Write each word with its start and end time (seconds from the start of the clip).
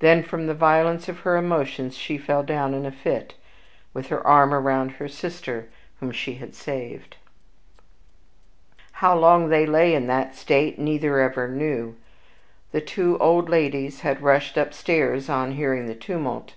Then, 0.00 0.22
from 0.22 0.46
the 0.46 0.52
violence 0.52 1.08
of 1.08 1.20
her 1.20 1.38
emotions, 1.38 1.96
she 1.96 2.18
fell 2.18 2.42
down 2.42 2.74
in 2.74 2.84
a 2.84 2.92
fit, 2.92 3.32
with 3.94 4.08
her 4.08 4.20
arm 4.26 4.52
around 4.52 4.96
the 4.98 5.08
sister 5.08 5.70
whom 6.00 6.12
she 6.12 6.34
had 6.34 6.54
saved. 6.54 7.16
How 9.00 9.16
long 9.16 9.48
they 9.48 9.64
lay 9.64 9.94
in 9.94 10.06
this 10.06 10.38
state 10.38 10.78
neither 10.78 11.18
ever 11.18 11.48
knew. 11.48 11.96
The 12.72 12.82
two 12.82 13.16
old 13.20 13.48
ladies 13.48 14.00
had 14.02 14.20
rushed 14.20 14.58
upstairs 14.58 15.30
on 15.30 15.52
hearing 15.52 15.86
the 15.86 15.94
tumult. 15.94 16.52